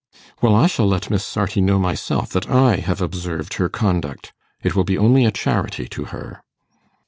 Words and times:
'Well, 0.41 0.55
I 0.55 0.65
shall 0.65 0.87
let 0.87 1.11
Miss 1.11 1.23
Sarti 1.23 1.61
know 1.61 1.77
myself 1.77 2.31
that 2.31 2.49
I 2.49 2.77
have 2.77 3.03
observed 3.03 3.53
her 3.59 3.69
conduct. 3.69 4.33
It 4.63 4.75
will 4.75 4.83
be 4.83 4.97
only 4.97 5.25
a 5.25 5.31
charity 5.31 5.87
to 5.89 6.05
her. 6.05 6.41